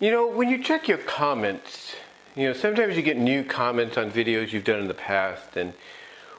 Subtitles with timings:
[0.00, 1.94] You know, when you check your comments,
[2.34, 5.58] you know, sometimes you get new comments on videos you've done in the past.
[5.58, 5.74] And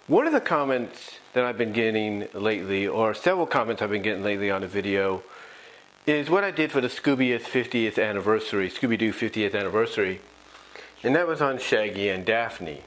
[0.07, 4.23] one of the comments that I've been getting lately, or several comments I've been getting
[4.23, 5.21] lately on a video,
[6.07, 10.21] is what I did for the Scooby's 50th anniversary, Scooby Doo 50th anniversary.
[11.03, 12.81] And that was on Shaggy and Daphne.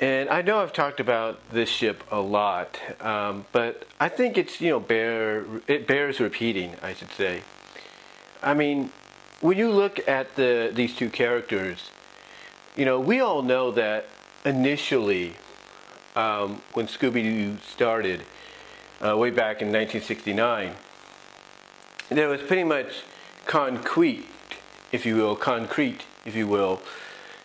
[0.00, 4.60] And I know I've talked about this ship a lot, um, but I think it's
[4.60, 6.76] you know bear it bears repeating.
[6.80, 7.42] I should say.
[8.40, 8.92] I mean,
[9.40, 11.90] when you look at the these two characters,
[12.76, 14.06] you know we all know that
[14.44, 15.34] initially,
[16.16, 18.22] um, when Scooby Doo started,
[19.04, 20.72] uh, way back in 1969,
[22.08, 23.02] there was pretty much
[23.46, 24.26] concrete,
[24.92, 26.80] if you will, concrete, if you will,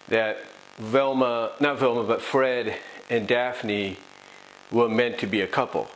[0.07, 0.37] that
[0.77, 2.75] Velma, not Velma, but Fred
[3.09, 3.97] and Daphne
[4.71, 5.87] were meant to be a couple.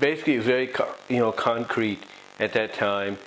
[0.00, 0.72] Basically, very
[1.08, 2.02] you know concrete
[2.40, 3.18] at that time,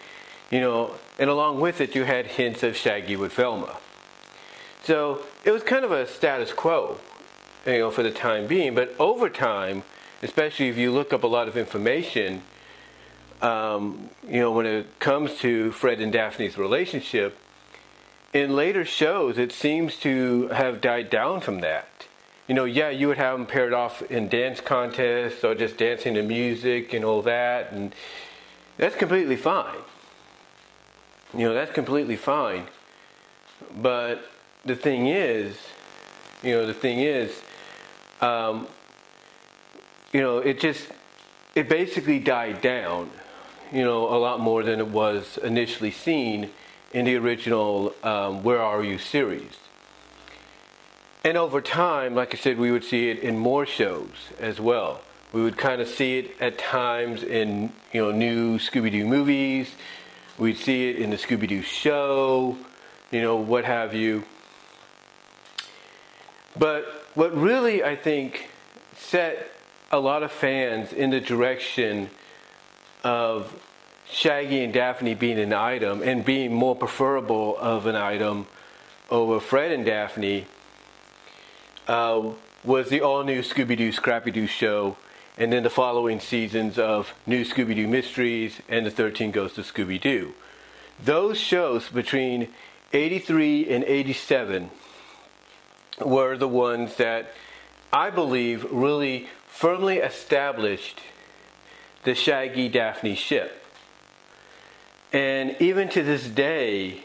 [0.52, 3.78] you know, and along with it, you had hints of Shaggy with Velma.
[4.84, 6.98] So it was kind of a status quo,
[7.66, 8.74] you know, for the time being.
[8.74, 9.84] But over time,
[10.24, 12.44] especially if you look up a lot of information,
[13.42, 17.38] um, you know, when it comes to Fred and Daphne's relationship,
[18.34, 22.08] in later shows, it seems to have died down from that.
[22.48, 26.14] You know, yeah, you would have them paired off in dance contests or just dancing
[26.14, 27.94] to music and all that, and
[28.78, 29.76] that's completely fine.
[31.34, 32.68] You know, that's completely fine.
[33.76, 34.24] But
[34.66, 35.58] the thing is,
[36.44, 37.42] you know, the thing is,
[38.22, 38.68] um,
[40.14, 40.88] you know, it just,
[41.56, 43.12] it basically died down,
[43.72, 46.52] you know, a lot more than it was initially seen
[46.94, 49.58] in the original um, Where Are You series.
[51.24, 55.02] And over time, like I said, we would see it in more shows as well.
[55.34, 59.72] We would kind of see it at times in you know new Scooby-Doo movies.
[60.38, 62.58] We'd see it in the Scooby-Doo show,
[63.12, 64.24] you know, what have you.
[66.58, 66.86] But
[67.16, 68.50] what really I think
[68.96, 69.52] set
[69.92, 72.10] a lot of fans in the direction
[73.04, 73.52] of
[74.10, 78.48] Shaggy and Daphne being an item and being more preferable of an item
[79.10, 80.46] over Fred and Daphne
[81.88, 82.32] uh,
[82.64, 84.98] was the all new Scooby Doo Scrappy Doo show,
[85.38, 89.72] and then the following seasons of New Scooby Doo Mysteries and The 13 Ghosts of
[89.72, 90.34] Scooby Doo.
[91.04, 92.48] Those shows between
[92.92, 94.72] 83 and 87
[96.04, 97.34] were the ones that
[97.94, 101.02] I believe really firmly established
[102.04, 103.64] the Shaggy Daphne ship.
[105.14, 107.04] And even to this day,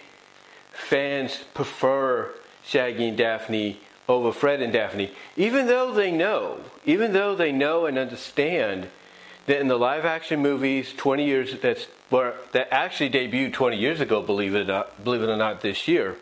[0.72, 2.30] fans prefer
[2.64, 7.86] Shaggy and Daphne over Fred and Daphne, even though they know, even though they know
[7.86, 8.88] and understand
[9.46, 14.00] that in the live action movies 20 years that's where that actually debuted 20 years
[14.00, 16.16] ago, believe it or not, believe it or not, this year,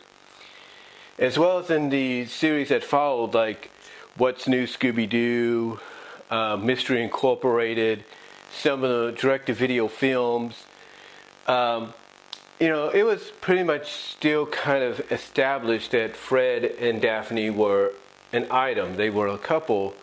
[1.18, 3.70] as well as in the series that followed, like
[4.16, 5.80] What's New Scooby Doo,
[6.30, 8.04] uh, Mystery Incorporated,
[8.52, 10.66] some of the direct-to-video films,
[11.46, 11.94] um,
[12.60, 17.92] you know, it was pretty much still kind of established that Fred and Daphne were
[18.32, 19.94] an item, they were a couple.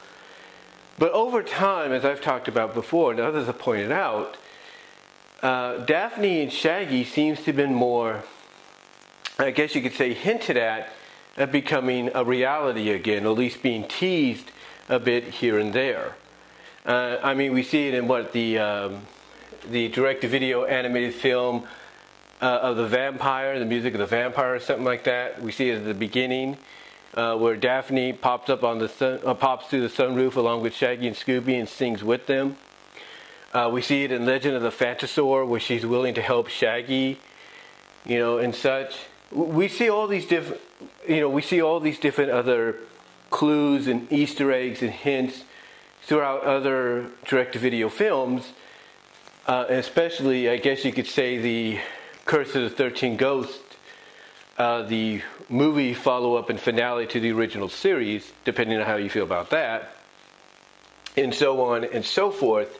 [0.97, 4.37] But over time, as I've talked about before, and others have pointed out,
[5.43, 8.23] uh, Daphne and Shaggy seems to have been more,
[9.37, 10.89] I guess you could say, hinted at
[11.37, 14.51] at becoming a reality again, at least being teased
[14.89, 16.15] a bit here and there.
[16.83, 19.01] Uh, I mean, we see it in what the um,
[19.69, 21.67] the direct-to-video animated film
[22.41, 25.41] uh, of the vampire, the music of the vampire, or something like that.
[25.41, 26.57] We see it at the beginning,
[27.13, 30.73] uh, where Daphne pops up on the sun, uh, pops through the sunroof along with
[30.73, 32.57] Shaggy and Scooby and sings with them.
[33.53, 37.19] Uh, we see it in Legend of the Phantasaur, where she's willing to help Shaggy,
[38.05, 38.95] you know, and such.
[39.31, 40.61] We see all these different,
[41.07, 42.75] you know, we see all these different other
[43.29, 45.43] clues and Easter eggs and hints
[46.01, 48.53] throughout other direct-to-video films
[49.47, 51.79] uh, especially, I guess you could say, the
[52.27, 53.57] Curse of the Thirteen Ghosts,
[54.57, 59.09] uh, the movie follow up and finale to the original series, depending on how you
[59.09, 59.95] feel about that,
[61.15, 62.79] and so on and so forth.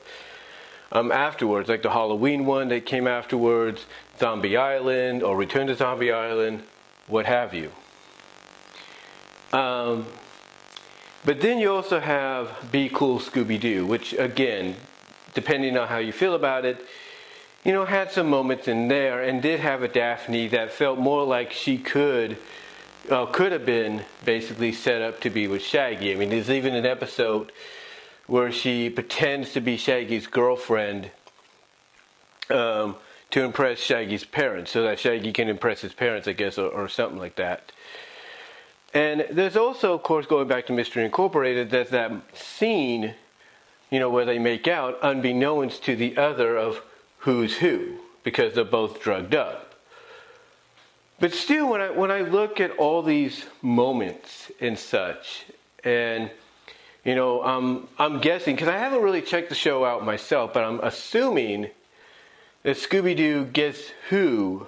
[0.92, 3.86] Um, afterwards, like the Halloween one that came afterwards,
[4.18, 6.62] Zombie Island or Return to Zombie Island,
[7.06, 7.72] what have you.
[9.52, 10.04] Um,
[11.24, 14.76] but then you also have Be Cool Scooby Doo, which again
[15.32, 16.84] depending on how you feel about it,
[17.68, 21.22] you know, had some moments in there and did have a Daphne that felt more
[21.26, 22.38] like she could,
[23.10, 26.10] uh, could have been basically set up to be with Shaggy.
[26.10, 27.52] I mean, there's even an episode
[28.26, 31.10] where she pretends to be Shaggy's girlfriend
[32.48, 32.96] um,
[33.32, 36.88] to impress Shaggy's parents, so that Shaggy can impress his parents, I guess, or, or
[36.88, 37.70] something like that.
[38.94, 43.14] And there's also, of course, going back to Mystery Incorporated, there's that scene,
[43.90, 46.80] you know, where they make out, unbeknownst to the other, of
[47.18, 49.74] who's who, because they're both drugged up.
[51.20, 55.46] But still, when I when I look at all these moments and such,
[55.82, 56.30] and
[57.04, 60.62] you know, um, I'm guessing because I haven't really checked the show out myself, but
[60.62, 61.70] I'm assuming
[62.62, 64.66] that Scooby Doo Guess Who,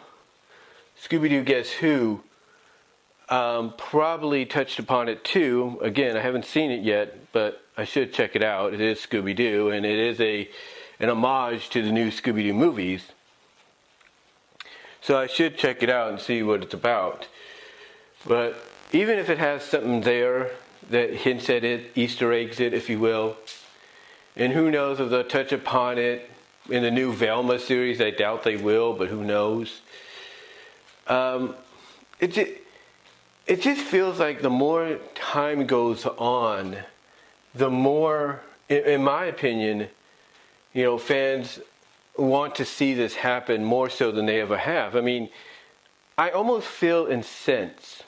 [1.01, 2.21] Scooby Doo Guess Who,
[3.29, 5.79] um, probably touched upon it too.
[5.83, 8.75] Again, I haven't seen it yet, but I should check it out.
[8.75, 10.49] It is Scooby Doo, and it is a
[11.01, 13.07] an homage to the new Scooby Doo movies.
[15.01, 17.27] So I should check it out and see what it's about.
[18.27, 18.63] But
[18.93, 20.51] even if it has something there
[20.91, 23.37] that hints at it, Easter eggs it, if you will,
[24.37, 26.31] and who knows if they'll touch upon it
[26.69, 28.01] in the new Velma series.
[28.01, 29.81] I doubt they will, but who knows?
[31.07, 31.55] Um,
[32.21, 32.51] it just,
[33.47, 36.77] it just feels like the more time goes on,
[37.55, 39.89] the more, in, in my opinion,
[40.73, 41.61] you know, fans
[42.17, 44.95] want to see this happen more so than they ever have.
[44.97, 45.29] I mean,
[46.19, 48.05] I almost feel incensed.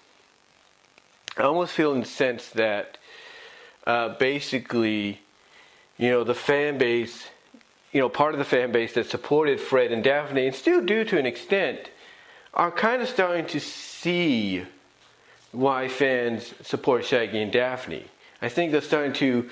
[1.37, 2.99] I almost feel incensed that
[3.87, 5.23] uh, basically,
[5.97, 7.27] you know, the fan base,
[7.93, 11.05] you know, part of the fan base that supported Fred and Daphne, and still do
[11.05, 11.91] to an extent,
[12.55, 14.65] are kind of starting to see
[15.53, 18.05] why fans support Shaggy and Daphne.
[18.41, 19.49] I think they're starting to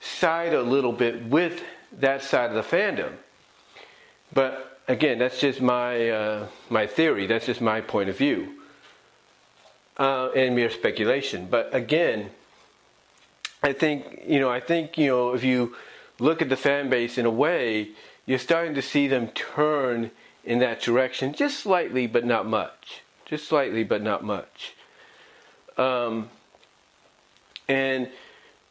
[0.00, 1.62] side a little bit with
[2.00, 3.12] that side of the fandom.
[4.32, 7.26] But again, that's just my uh, my theory.
[7.26, 8.62] That's just my point of view,
[9.98, 11.46] uh, and mere speculation.
[11.50, 12.30] But again,
[13.62, 14.50] I think you know.
[14.50, 15.74] I think you know if you
[16.18, 17.90] look at the fan base in a way,
[18.26, 20.10] you're starting to see them turn
[20.44, 23.02] in that direction, just slightly, but not much.
[23.24, 24.74] Just slightly, but not much.
[25.76, 26.28] Um,
[27.68, 28.08] and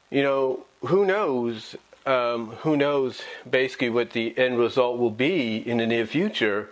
[0.10, 1.76] you know, who knows?
[2.06, 6.70] Um, who knows basically what the end result will be in the near future.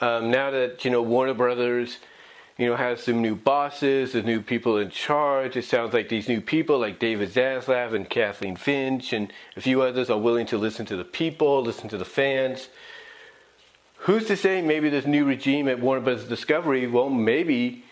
[0.00, 1.98] Um, now that you know Warner Brothers,
[2.56, 5.56] you know has some new bosses, the new people in charge.
[5.56, 9.82] It sounds like these new people, like David Zaslav and Kathleen Finch and a few
[9.82, 12.68] others, are willing to listen to the people, listen to the fans.
[14.02, 17.84] Who's to say maybe this new regime at Warner Brothers Discovery will maybe,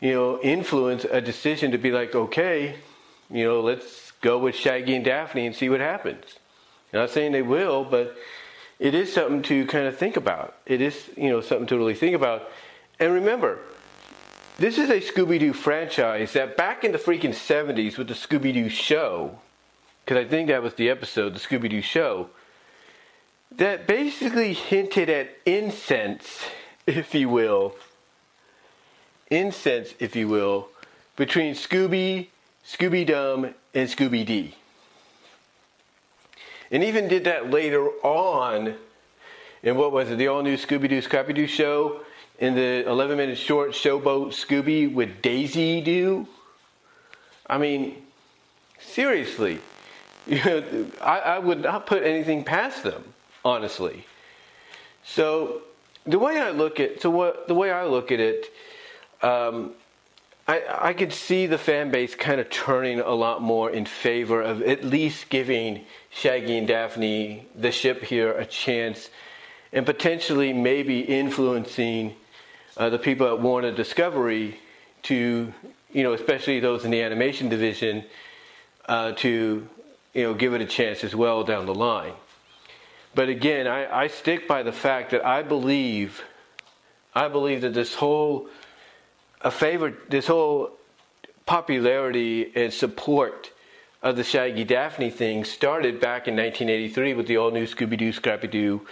[0.00, 2.76] you know, influence a decision to be like, okay,
[3.30, 6.24] you know, let's go with Shaggy and Daphne and see what happens.
[6.92, 8.16] I'm not saying they will, but
[8.78, 10.56] it is something to kind of think about.
[10.66, 12.48] It is, you know, something to really think about.
[12.98, 13.60] And remember,
[14.58, 18.52] this is a Scooby Doo franchise that back in the freaking 70s with the Scooby
[18.52, 19.38] Doo show,
[20.04, 22.30] because I think that was the episode, the Scooby Doo show,
[23.52, 26.44] that basically hinted at incense,
[26.86, 27.74] if you will,
[29.30, 30.68] incense, if you will,
[31.16, 32.28] between Scooby
[32.66, 34.54] Scooby Dum, and Scooby Dee.
[36.70, 38.76] And even did that later on
[39.62, 42.00] in what was it, the all new Scooby Doo Scrappy Doo show
[42.38, 46.26] in the 11 minute short Showboat Scooby with Daisy Doo.
[47.46, 47.96] I mean,
[48.78, 49.60] seriously,
[50.26, 53.04] you know, I, I would not put anything past them,
[53.44, 54.06] honestly.
[55.04, 55.62] So
[56.06, 58.46] the way I look at so what the way I look at it,
[59.22, 59.72] um,
[60.50, 64.42] I, I could see the fan base kind of turning a lot more in favor
[64.42, 69.10] of at least giving Shaggy and Daphne, the ship here, a chance
[69.72, 72.16] and potentially maybe influencing
[72.76, 74.58] uh, the people at Warner Discovery
[75.04, 75.54] to,
[75.92, 78.04] you know, especially those in the animation division,
[78.86, 79.68] uh, to,
[80.14, 82.14] you know, give it a chance as well down the line.
[83.14, 86.24] But again, I, I stick by the fact that I believe,
[87.14, 88.48] I believe that this whole
[89.42, 90.70] a favorite, this whole
[91.46, 93.50] popularity and support
[94.02, 98.12] of the Shaggy Daphne thing started back in 1983 with the all new Scooby Doo
[98.12, 98.86] Scrappy Doo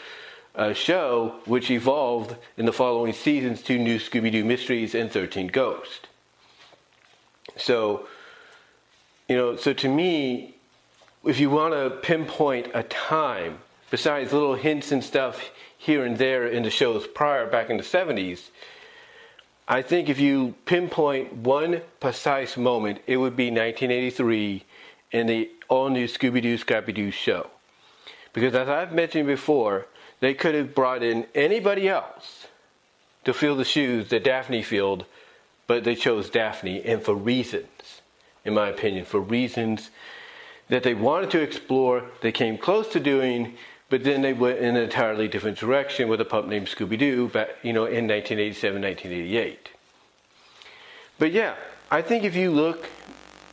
[0.54, 5.46] uh, show, which evolved in the following seasons to New Scooby Doo Mysteries and 13
[5.48, 6.00] Ghosts.
[7.56, 8.06] So,
[9.28, 10.56] you know, so to me,
[11.24, 13.58] if you want to pinpoint a time,
[13.90, 17.82] besides little hints and stuff here and there in the shows prior back in the
[17.82, 18.48] 70s,
[19.70, 24.64] I think if you pinpoint one precise moment, it would be 1983
[25.12, 27.50] in the all new Scooby Doo Scrappy Doo show.
[28.32, 29.86] Because as I've mentioned before,
[30.20, 32.46] they could have brought in anybody else
[33.24, 35.04] to fill the shoes that Daphne filled,
[35.66, 38.00] but they chose Daphne, and for reasons,
[38.46, 39.90] in my opinion, for reasons
[40.70, 43.54] that they wanted to explore, they came close to doing,
[43.90, 47.28] But then they went in an entirely different direction with a pup named Scooby Doo,
[47.28, 49.70] back you know, in 1987, 1988.
[51.18, 51.54] But yeah,
[51.90, 52.86] I think if you look,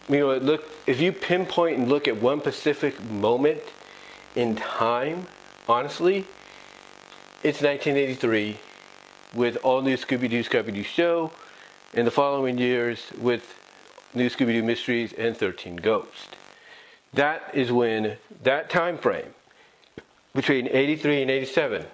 [0.09, 3.61] you know, look if you pinpoint and look at one specific moment
[4.35, 5.27] in time,
[5.69, 6.25] honestly,
[7.41, 8.57] it's 1983
[9.33, 11.31] with all new Scooby Doo Scooby Doo show,
[11.93, 13.55] and the following years with
[14.13, 16.27] New Scooby Doo Mysteries and 13 Ghosts.
[17.13, 19.33] That is when that time frame
[20.35, 21.85] between 83 and 87,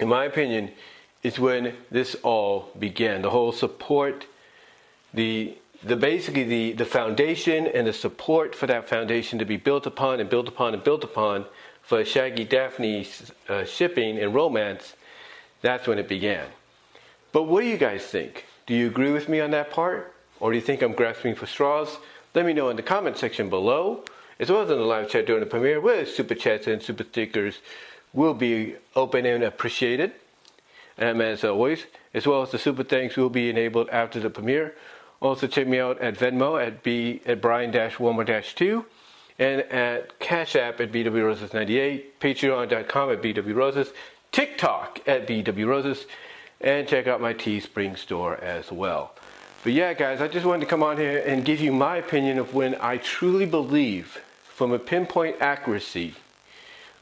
[0.00, 0.72] in my opinion,
[1.22, 3.22] is when this all began.
[3.22, 4.26] The whole support,
[5.14, 9.86] the the basically the, the foundation and the support for that foundation to be built
[9.86, 11.46] upon and built upon and built upon
[11.82, 14.94] for Shaggy Daphne's uh, shipping and romance,
[15.62, 16.46] that's when it began.
[17.32, 18.44] But what do you guys think?
[18.66, 20.12] Do you agree with me on that part?
[20.38, 21.96] Or do you think I'm grasping for straws?
[22.34, 24.04] Let me know in the comment section below
[24.40, 27.04] as well as in the live chat during the premiere, where super chats and super
[27.04, 27.58] stickers
[28.12, 30.12] will be open and appreciated.
[30.98, 34.74] And as always, as well as the super thanks will be enabled after the premiere.
[35.20, 38.84] Also check me out at Venmo at B at Brian Warmer 2
[39.38, 43.92] and at Cash App at BWRoses98, Patreon.com at BWRoses,
[44.32, 46.06] TikTok at BWRoses,
[46.60, 49.14] and check out my Teespring store as well.
[49.62, 52.38] But yeah, guys, I just wanted to come on here and give you my opinion
[52.38, 54.20] of when I truly believe
[54.60, 56.12] from a pinpoint accuracy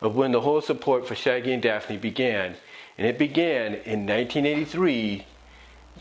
[0.00, 2.54] of when the whole support for Shaggy and Daphne began.
[2.96, 5.26] And it began in 1983,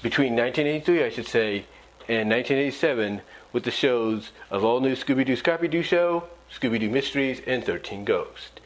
[0.04, 1.66] between 1983, I should say,
[2.08, 3.22] and 1987,
[3.54, 7.64] with the shows of All New Scooby Doo Scrappy Doo Show, Scooby Doo Mysteries, and
[7.64, 8.62] 13 Ghosts.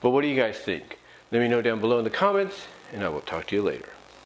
[0.00, 1.00] But what do you guys think?
[1.32, 3.95] Let me know down below in the comments, and I will talk to you later.